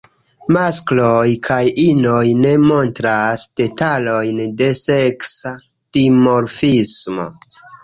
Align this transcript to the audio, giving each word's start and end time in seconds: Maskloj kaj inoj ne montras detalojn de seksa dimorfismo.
Maskloj 0.55 1.27
kaj 1.47 1.59
inoj 1.83 2.23
ne 2.45 2.53
montras 2.71 3.45
detalojn 3.63 4.41
de 4.63 4.73
seksa 4.81 5.55
dimorfismo. 6.01 7.31